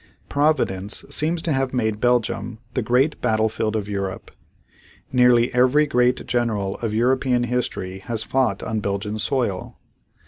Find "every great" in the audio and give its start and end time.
5.53-6.25